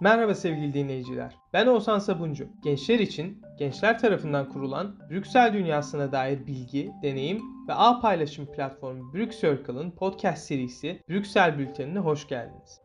[0.00, 1.34] Merhaba sevgili dinleyiciler.
[1.52, 2.48] Ben Oğuzhan Sabuncu.
[2.64, 9.90] Gençler için gençler tarafından kurulan Brüksel dünyasına dair bilgi, deneyim ve ağ paylaşım platformu Brüksircle'ın
[9.90, 12.80] podcast serisi Brüksel Bülteni'ne hoş geldiniz.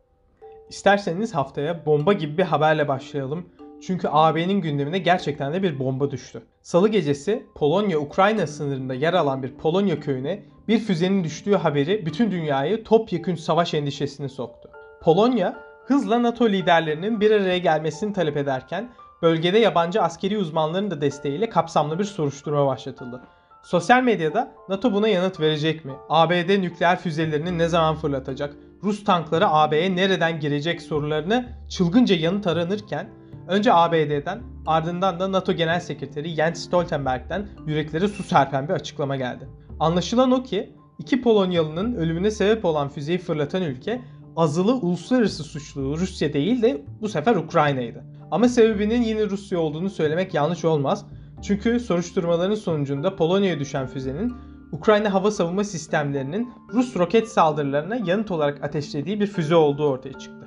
[0.68, 3.48] İsterseniz haftaya bomba gibi bir haberle başlayalım.
[3.82, 6.42] Çünkü AB'nin gündemine gerçekten de bir bomba düştü.
[6.62, 12.84] Salı gecesi Polonya-Ukrayna sınırında yer alan bir Polonya köyüne bir füzenin düştüğü haberi bütün dünyayı
[12.84, 14.70] topyekün savaş endişesine soktu.
[15.02, 18.92] Polonya hızla NATO liderlerinin bir araya gelmesini talep ederken
[19.22, 23.20] bölgede yabancı askeri uzmanların da desteğiyle kapsamlı bir soruşturma başlatıldı.
[23.62, 25.92] Sosyal medyada NATO buna yanıt verecek mi?
[26.08, 28.54] ABD nükleer füzelerini ne zaman fırlatacak?
[28.82, 33.10] Rus tankları AB'ye nereden girecek sorularını çılgınca yanıt aranırken
[33.48, 39.48] önce ABD'den ardından da NATO Genel Sekreteri Jens Stoltenberg'den yürekleri su serpen bir açıklama geldi.
[39.80, 44.00] Anlaşılan o ki iki Polonyalı'nın ölümüne sebep olan füzeyi fırlatan ülke
[44.36, 48.04] azılı uluslararası suçlu Rusya değil de bu sefer Ukrayna'ydı.
[48.30, 51.06] Ama sebebinin yine Rusya olduğunu söylemek yanlış olmaz.
[51.42, 54.34] Çünkü soruşturmaların sonucunda Polonya'ya düşen füzenin
[54.72, 60.46] Ukrayna hava savunma sistemlerinin Rus roket saldırılarına yanıt olarak ateşlediği bir füze olduğu ortaya çıktı.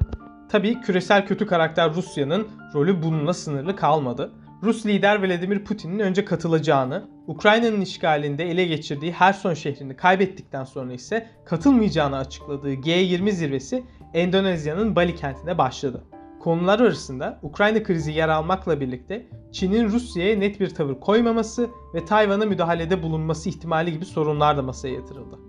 [0.49, 4.31] Tabii küresel kötü karakter Rusya'nın rolü bununla sınırlı kalmadı.
[4.63, 11.27] Rus lider Vladimir Putin'in önce katılacağını, Ukrayna'nın işgalinde ele geçirdiği Herson şehrini kaybettikten sonra ise
[11.45, 16.03] katılmayacağını açıkladığı G20 zirvesi Endonezya'nın Bali kentine başladı.
[16.39, 22.45] Konular arasında Ukrayna krizi yer almakla birlikte Çin'in Rusya'ya net bir tavır koymaması ve Tayvan'a
[22.45, 25.39] müdahalede bulunması ihtimali gibi sorunlar da masaya yatırıldı.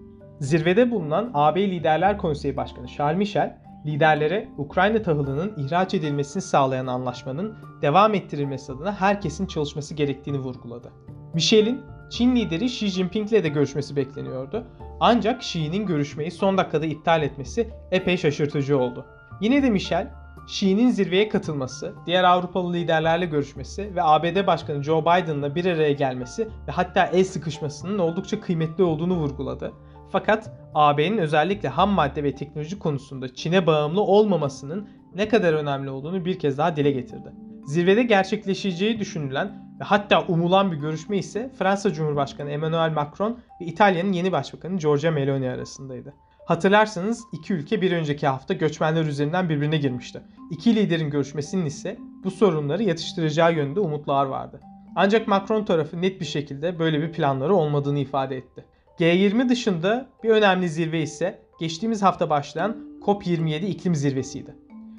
[0.41, 7.55] Zirvede bulunan AB Liderler Konseyi Başkanı Charles Michel, liderlere Ukrayna tahılının ihraç edilmesini sağlayan anlaşmanın
[7.83, 10.93] devam ettirilmesi adına herkesin çalışması gerektiğini vurguladı.
[11.35, 14.67] Michel'in Çin lideri Xi Jinping ile de görüşmesi bekleniyordu.
[15.01, 19.07] Ancak Xi'nin görüşmeyi son dakikada iptal etmesi epey şaşırtıcı oldu.
[19.41, 20.13] Yine de Michel,
[20.47, 26.49] Xi'nin zirveye katılması, diğer Avrupalı liderlerle görüşmesi ve ABD Başkanı Joe Biden'la bir araya gelmesi
[26.69, 29.73] ve hatta el sıkışmasının oldukça kıymetli olduğunu vurguladı.
[30.13, 36.25] Fakat AB'nin özellikle ham madde ve teknoloji konusunda Çin'e bağımlı olmamasının ne kadar önemli olduğunu
[36.25, 37.33] bir kez daha dile getirdi.
[37.67, 44.13] Zirvede gerçekleşeceği düşünülen ve hatta umulan bir görüşme ise Fransa Cumhurbaşkanı Emmanuel Macron ve İtalya'nın
[44.13, 46.15] yeni başbakanı Giorgia Meloni arasındaydı.
[46.47, 50.23] Hatırlarsanız iki ülke bir önceki hafta göçmenler üzerinden birbirine girmişti.
[50.51, 54.61] İki liderin görüşmesinin ise bu sorunları yatıştıracağı yönünde umutlar vardı.
[54.97, 58.65] Ancak Macron tarafı net bir şekilde böyle bir planları olmadığını ifade etti.
[59.01, 64.57] G20 dışında bir önemli zirve ise geçtiğimiz hafta başlayan COP27 iklim zirvesiydi.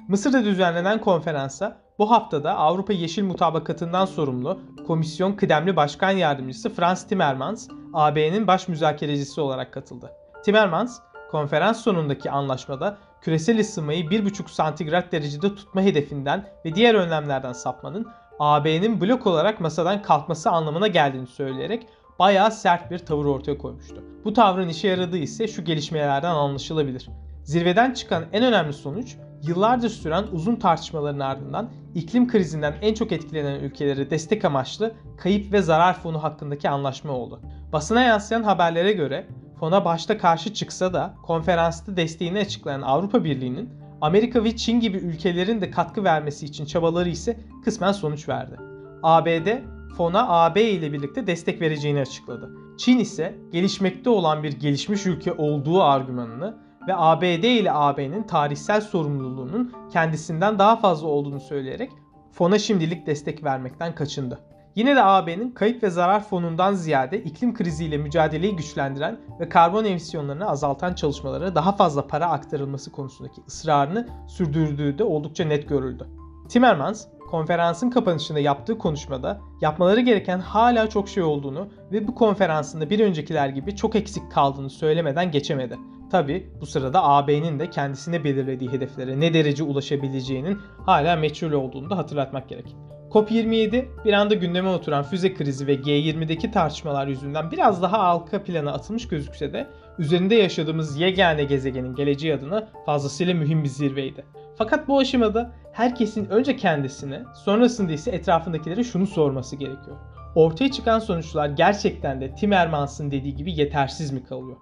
[0.08, 7.68] Mısır'da düzenlenen konferansa bu haftada Avrupa Yeşil Mutabakatı'ndan sorumlu Komisyon Kıdemli Başkan Yardımcısı Franz Timmermans,
[7.92, 10.10] AB'nin baş müzakerecisi olarak katıldı.
[10.44, 10.98] Timmermans,
[11.30, 18.06] konferans sonundaki anlaşmada küresel ısınmayı 1,5 santigrat derecede tutma hedefinden ve diğer önlemlerden sapmanın
[18.38, 21.86] AB'nin blok olarak masadan kalkması anlamına geldiğini söyleyerek
[22.18, 24.04] bayağı sert bir tavır ortaya koymuştu.
[24.24, 27.08] Bu tavrın işe yaradığı ise şu gelişmelerden anlaşılabilir.
[27.44, 33.60] Zirveden çıkan en önemli sonuç yıllardır süren uzun tartışmaların ardından iklim krizinden en çok etkilenen
[33.60, 37.40] ülkelere destek amaçlı kayıp ve zarar fonu hakkındaki anlaşma oldu.
[37.72, 39.26] Basına yansıyan haberlere göre
[39.60, 45.60] fona başta karşı çıksa da konferansta desteğini açıklayan Avrupa Birliği'nin Amerika ve Çin gibi ülkelerin
[45.60, 48.56] de katkı vermesi için çabaları ise kısmen sonuç verdi.
[49.02, 49.48] ABD
[49.96, 52.50] fona AB ile birlikte destek vereceğini açıkladı.
[52.78, 56.56] Çin ise gelişmekte olan bir gelişmiş ülke olduğu argümanını
[56.88, 61.90] ve ABD ile AB'nin tarihsel sorumluluğunun kendisinden daha fazla olduğunu söyleyerek
[62.32, 64.38] fona şimdilik destek vermekten kaçındı.
[64.76, 70.48] Yine de AB'nin kayıp ve zarar fonundan ziyade iklim kriziyle mücadeleyi güçlendiren ve karbon emisyonlarını
[70.48, 76.06] azaltan çalışmalara daha fazla para aktarılması konusundaki ısrarını sürdürdüğü de oldukça net görüldü.
[76.48, 83.00] Timmermans, konferansın kapanışında yaptığı konuşmada yapmaları gereken hala çok şey olduğunu ve bu konferansında bir
[83.00, 85.78] öncekiler gibi çok eksik kaldığını söylemeden geçemedi.
[86.10, 91.96] Tabi bu sırada AB'nin de kendisine belirlediği hedeflere ne derece ulaşabileceğinin hala meçhul olduğunu da
[91.96, 92.76] hatırlatmak gerek.
[93.10, 98.72] COP27 bir anda gündeme oturan füze krizi ve G20'deki tartışmalar yüzünden biraz daha arka plana
[98.72, 99.66] atılmış gözükse de
[99.98, 104.24] üzerinde yaşadığımız yegane gezegenin geleceği adına fazlasıyla mühim bir zirveydi.
[104.56, 109.96] Fakat bu aşamada herkesin önce kendisine, sonrasında ise etrafındakilere şunu sorması gerekiyor.
[110.34, 114.56] Ortaya çıkan sonuçlar gerçekten de Timmermans'ın dediği gibi yetersiz mi kalıyor?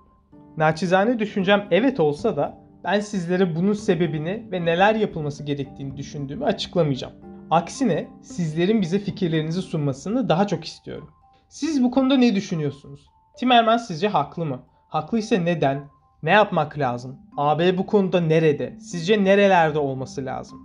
[0.56, 7.27] Naçizane düşüncem evet olsa da ben sizlere bunun sebebini ve neler yapılması gerektiğini düşündüğümü açıklamayacağım.
[7.50, 11.10] Aksine sizlerin bize fikirlerinizi sunmasını daha çok istiyorum.
[11.48, 13.10] Siz bu konuda ne düşünüyorsunuz?
[13.38, 14.62] Timmermans sizce haklı mı?
[14.88, 15.88] Haklıysa neden?
[16.22, 17.18] Ne yapmak lazım?
[17.36, 18.76] AB bu konuda nerede?
[18.80, 20.58] Sizce nerelerde olması lazım?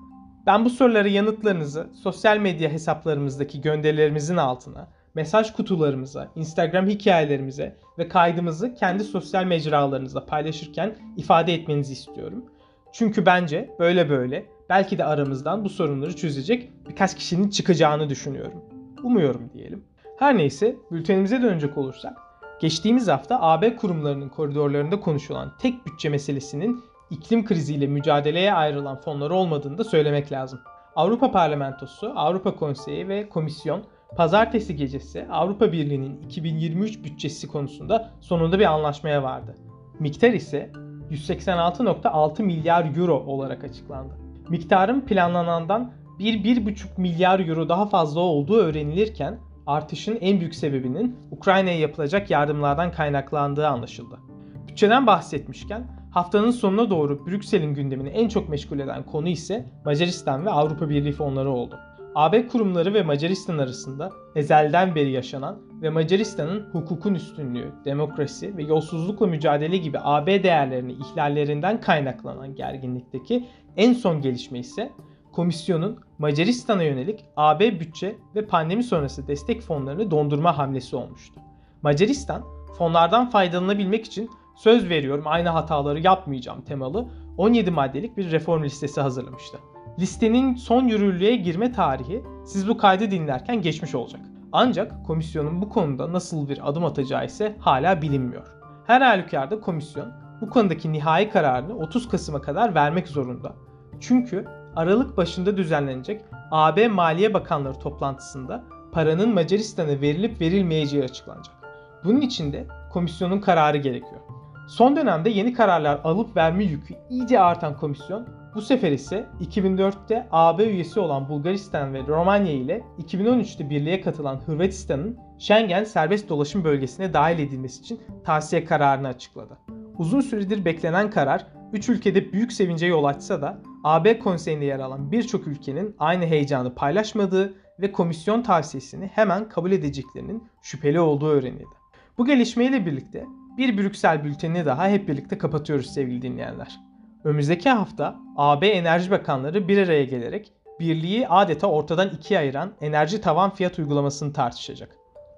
[0.46, 8.76] Ben bu sorulara yanıtlarınızı sosyal medya hesaplarımızdaki gönderilerimizin altına, mesaj kutularımıza, Instagram hikayelerimize ve kaydımızı
[8.76, 12.46] kendi sosyal mecralarınızda paylaşırken ifade etmenizi istiyorum.
[12.94, 18.62] Çünkü bence böyle böyle belki de aramızdan bu sorunları çözecek birkaç kişinin çıkacağını düşünüyorum.
[19.04, 19.84] Umuyorum diyelim.
[20.20, 22.18] Her neyse bültenimize dönecek olursak
[22.60, 29.78] geçtiğimiz hafta AB kurumlarının koridorlarında konuşulan tek bütçe meselesinin iklim kriziyle mücadeleye ayrılan fonları olmadığını
[29.78, 30.60] da söylemek lazım.
[30.96, 33.84] Avrupa Parlamentosu, Avrupa Konseyi ve Komisyon
[34.16, 39.56] pazartesi gecesi Avrupa Birliği'nin 2023 bütçesi konusunda sonunda bir anlaşmaya vardı.
[40.00, 40.72] Miktar ise
[41.12, 44.23] 186.6 milyar euro olarak açıklandı.
[44.50, 52.30] Miktarın planlanandan 1-1,5 milyar euro daha fazla olduğu öğrenilirken artışın en büyük sebebinin Ukrayna'ya yapılacak
[52.30, 54.20] yardımlardan kaynaklandığı anlaşıldı.
[54.68, 60.50] Bütçeden bahsetmişken haftanın sonuna doğru Brüksel'in gündemini en çok meşgul eden konu ise Macaristan ve
[60.50, 61.80] Avrupa Birliği fonları oldu.
[62.16, 69.28] AB kurumları ve Macaristan arasında ezelden beri yaşanan ve Macaristan'ın hukukun üstünlüğü, demokrasi ve yolsuzlukla
[69.28, 73.46] mücadele gibi AB değerlerini ihlallerinden kaynaklanan gerginlikteki
[73.78, 74.92] en son gelişme ise
[75.32, 81.40] komisyonun Macaristan'a yönelik AB bütçe ve pandemi sonrası destek fonlarını dondurma hamlesi olmuştu.
[81.82, 82.44] Macaristan
[82.78, 87.08] fonlardan faydalanabilmek için söz veriyorum aynı hataları yapmayacağım temalı
[87.38, 89.58] 17 maddelik bir reform listesi hazırlamıştı.
[90.00, 94.22] Listenin son yürürlüğe girme tarihi siz bu kaydı dinlerken geçmiş olacak.
[94.52, 98.48] Ancak komisyonun bu konuda nasıl bir adım atacağı ise hala bilinmiyor.
[98.88, 103.54] Her halükarda komisyon bu konudaki nihai kararını 30 Kasım'a kadar vermek zorunda.
[104.00, 104.46] Çünkü
[104.76, 111.56] Aralık başında düzenlenecek AB Maliye Bakanları toplantısında paranın Macaristan'a verilip verilmeyeceği açıklanacak.
[112.04, 114.22] Bunun için de komisyonun kararı gerekiyor.
[114.68, 120.66] Son dönemde yeni kararlar alıp verme yükü iyice artan komisyon bu sefer ise 2004'te AB
[120.66, 127.40] üyesi olan Bulgaristan ve Romanya ile 2013'te birliğe katılan Hırvatistan'ın Schengen serbest dolaşım bölgesine dahil
[127.40, 129.58] edilmesi için tavsiye kararını açıkladı.
[129.98, 135.12] Uzun süredir beklenen karar 3 ülkede büyük sevince yol açsa da AB konseyinde yer alan
[135.12, 141.76] birçok ülkenin aynı heyecanı paylaşmadığı ve komisyon tavsiyesini hemen kabul edeceklerinin şüpheli olduğu öğrenildi.
[142.18, 143.26] Bu gelişmeyle birlikte
[143.58, 146.93] bir Brüksel bültenini daha hep birlikte kapatıyoruz sevgili dinleyenler.
[147.24, 153.50] Önümüzdeki hafta AB Enerji Bakanları bir araya gelerek birliği adeta ortadan ikiye ayıran enerji tavan
[153.50, 154.90] fiyat uygulamasını tartışacak.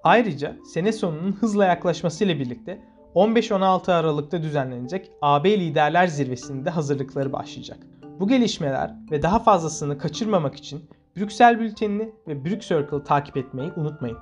[0.03, 2.81] Ayrıca sene sonunun hızla yaklaşmasıyla birlikte
[3.15, 7.77] 15-16 Aralık'ta düzenlenecek AB Liderler Zirvesi'nde hazırlıkları başlayacak.
[8.19, 14.17] Bu gelişmeler ve daha fazlasını kaçırmamak için Brüksel Bülteni'ni ve Brüksel takip etmeyi unutmayın.